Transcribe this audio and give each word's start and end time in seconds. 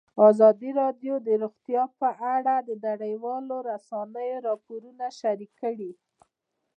ازادي 0.29 0.69
راډیو 0.81 1.15
د 1.27 1.29
روغتیا 1.43 1.83
په 1.99 2.09
اړه 2.35 2.55
د 2.67 2.69
نړیوالو 2.87 3.55
رسنیو 3.69 4.43
راپورونه 4.47 5.05
شریک 5.19 5.51
کړي. 5.61 5.91